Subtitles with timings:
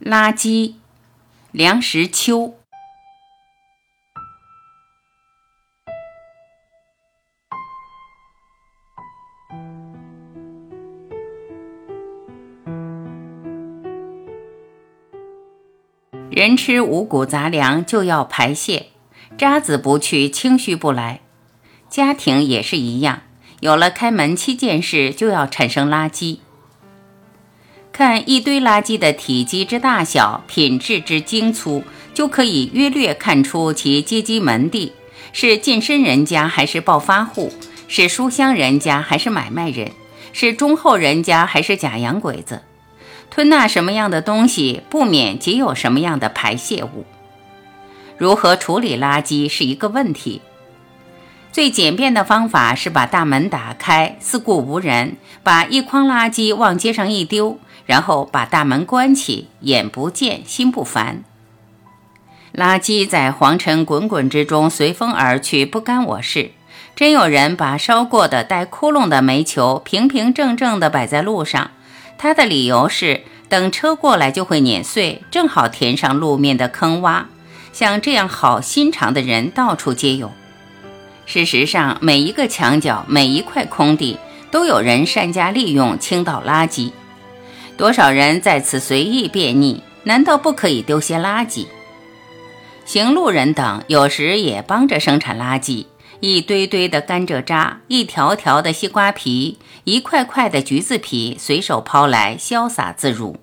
[0.00, 0.74] 垃圾，
[1.50, 2.56] 梁实秋。
[16.30, 18.88] 人吃五谷杂粮就要排泄，
[19.38, 21.20] 渣子不去，清虚不来。
[21.88, 23.22] 家庭也是一样，
[23.60, 26.40] 有了开门七件事，就要产生垃圾。
[27.96, 34.92] 看一堆垃圾的体积之大小、品质之精粗，就可以约略看出其阶级门第：
[35.32, 37.52] 是近身人家还是暴发户？
[37.86, 39.92] 是书香人家还是买卖人？
[40.32, 42.62] 是忠厚人家还是假洋鬼子？
[43.30, 47.06] 吞纳什么样的东西，不免即有什么样的排泄物。
[48.18, 50.40] 如何处理垃圾是一个问题。
[51.52, 57.60] 最简便的方法是把大门打开，四顾无人，把一筐垃圾往街上一丢。
[57.86, 61.22] 然后把大门关起，眼不见心不烦。
[62.54, 66.52] 垃圾在黄尘滚滚之中随风而去，不干我事。
[66.94, 71.72] 真有人把烧过的带窟窿的煤球平平正正地摆在路上，
[72.16, 77.24] 他的理由是等车过来就会碾碎，正好填上路面的坑洼。
[77.72, 80.30] 像这样好心肠的人到处皆有。
[81.26, 84.16] 事实上，每一个墙角、每一块空地，
[84.52, 86.92] 都有人善加利用倾倒垃圾。
[87.76, 89.80] 多少人在此随意便溺？
[90.04, 91.66] 难道不可以丢些垃圾？
[92.84, 95.86] 行路人等有时也帮着生产垃圾，
[96.20, 103.38] 一堆堆的甘蔗渣，一条条的西瓜皮，一块块的橘子皮，随手抛来，潇洒自如。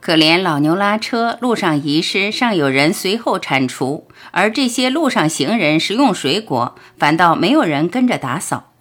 [0.00, 8.71] 可怜老牛拉车，路上遗失，尚有人随后铲除；而这些路上行人食用水果，反倒没有人跟着打扫。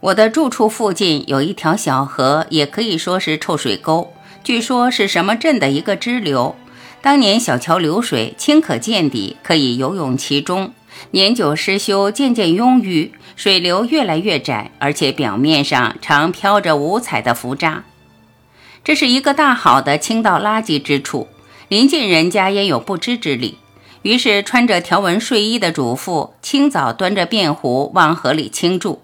[0.00, 4.12] 我的住处附近有一条小河，也可以说是臭水沟。
[4.44, 6.54] 据说是什么镇的一个支流。
[7.02, 10.72] 当年小桥流水，清可见底，可以游泳其中。
[11.10, 17.84] 年久失修，渐渐拥淤，水流越来越窄，而且表面上常飘着五彩的浮渣。
[18.84, 21.26] 这是一个大好的倾倒垃圾之处，
[21.66, 23.58] 临近人家焉有不知之理？
[24.02, 29.02] 于是穿着条纹睡衣的主妇，清早端着便壶往河里倾注。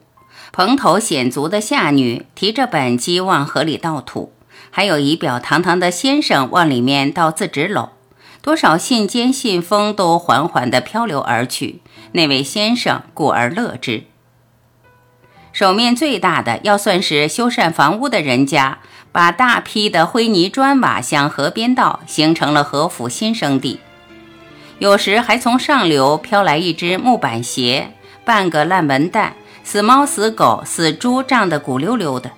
[0.56, 4.32] 蓬头显足的下女提着本机往河里倒土，
[4.70, 7.88] 还有仪表堂堂的先生往里面倒自纸篓，
[8.41, 11.81] 多少信笺信封都缓缓地漂流而去。
[12.12, 14.04] 那位先生故而乐之。
[15.53, 18.78] 手面最大的要算是修缮房屋的人家，
[19.10, 23.81] 把大批的灰泥砖瓦向河边倒，形成了河府新生地。
[24.78, 27.91] 有时还从上流飘来一只木板鞋，
[28.25, 29.34] 半个烂文蛋。
[29.65, 32.31] 死猫、死狗、死猪胀得鼓溜溜的，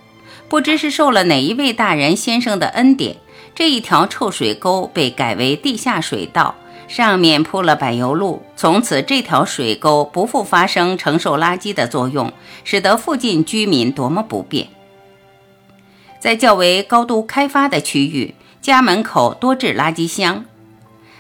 [0.49, 3.17] 不知是受了哪一位大人先生的恩典，
[3.55, 6.55] 这一条臭水沟被改为地下水道，
[6.87, 12.33] 上面铺了柏油路，从此这条水沟不复发生承受垃圾的作用，
[12.63, 14.69] 使得附近居民多么不便。
[16.21, 20.45] 在较为高度开发的区域，家门口多置垃圾箱。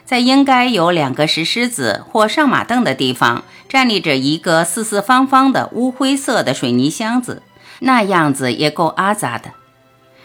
[0.07, 7.43] 在应该有两个石狮子或上马凳的地方，站立着一个四四方方的乌灰色的水泥箱子，
[7.81, 9.51] 那样子也够阿杂的。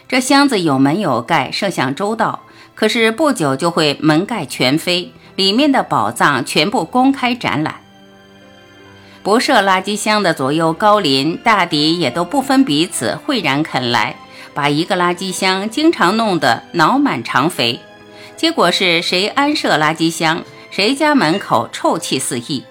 [0.08, 2.40] 这箱子有门有盖，设想周到，
[2.74, 7.76] 可是不久就会门盖全飞，里面的宝藏全部公开展览。
[9.24, 14.14] 不设垃圾箱的左右高邻，大抵也都不分彼此，慧然肯来，
[14.54, 17.80] 把一个垃圾箱经常弄得脑满肠肥。
[18.36, 22.64] 结果是谁安设垃圾箱，谁家门口臭气四溢。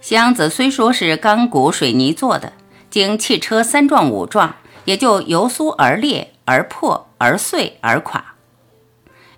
[0.00, 2.52] 箱子虽说是钢骨水泥做的，
[2.88, 8.24] 经汽车三撞五撞，也就由酥而裂，而破而碎而垮。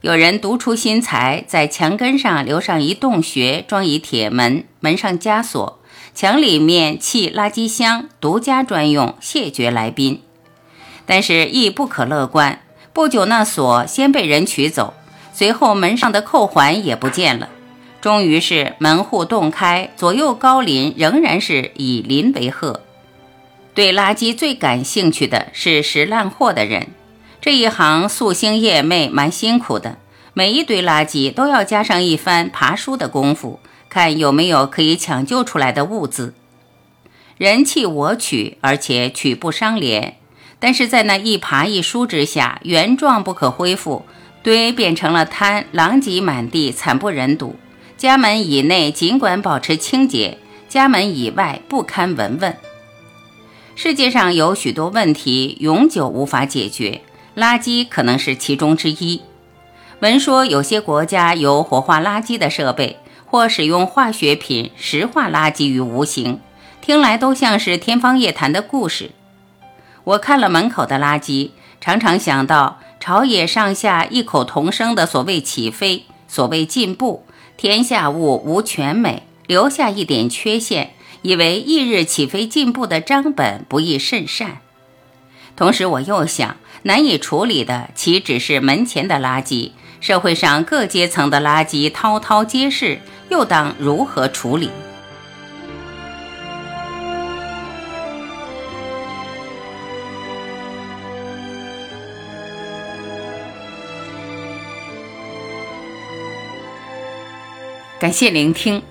[0.02, 5.80] 有人独出心裁，在墙根上留上一洞穴，装以铁门，门上加锁，
[6.14, 10.22] 墙里面砌垃圾箱，独家专用，谢绝来宾。
[11.06, 12.60] 但是亦不可乐观，
[12.92, 14.94] 不久那锁先被人取走。
[15.32, 17.48] 随后门上的扣环也不见了，
[18.00, 22.80] 终于是门户洞开，左右高林仍然是以邻为壑。
[23.74, 26.88] 对垃圾最感兴趣的是拾烂货的人，
[27.40, 29.96] 这一行夙兴夜寐，蛮辛苦的。
[30.34, 33.58] 每一堆垃圾都要加上一番爬书的功夫，
[33.88, 36.34] 看有没有可以抢救出来的物资。
[37.38, 40.16] 人弃我取，而且取不伤廉，
[40.58, 44.04] 但是在那一爬一梳之下，原状不可恢复。
[44.42, 47.56] 堆变成了滩，狼藉满地，惨不忍睹。
[47.96, 52.56] 家门以内尽管保持清洁，家门以外不堪闻问。
[53.76, 57.02] 世界上有许多问题永久无法解决，
[57.36, 59.22] 垃圾可能是其中之一。
[60.00, 66.40] 闻说有些国家有火化垃圾的设备，或使用化学品石化垃圾于无形，
[66.80, 69.12] 听来都像是天方夜谭的故事。
[70.02, 71.50] 我看了门口的垃圾，
[71.80, 77.26] 常常想到朝野上下异口同声的所谓起飞，所谓进步，
[77.56, 84.58] 天下物无全美，留下一点缺陷，以为翌日起飞进步的章本不易甚善。
[85.56, 89.72] 同时，我又想，难以处理的岂只是门前的垃圾？
[90.00, 93.00] 社会上各阶层的垃圾滔滔皆是，
[93.30, 94.70] 又当如何处理？
[108.02, 108.82] 感谢聆听，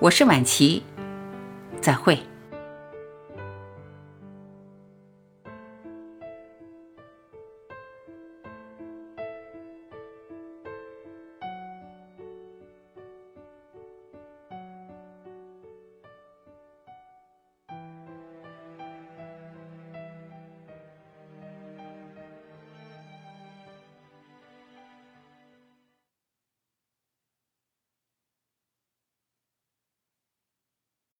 [0.00, 0.82] 我是晚琪，
[1.80, 2.18] 再会。